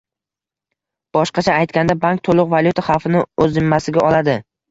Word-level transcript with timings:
Boshqacha 1.17 1.57
aytganda, 1.65 1.97
bank 2.07 2.23
to'liq 2.29 2.49
valyuta 2.55 2.87
xavfini 2.89 3.23
o'z 3.45 3.55
zimmasiga 3.59 4.05
oladi 4.11 4.39